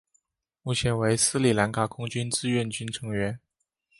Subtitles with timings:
[0.63, 3.39] 目前为斯里兰卡空军志愿军成员。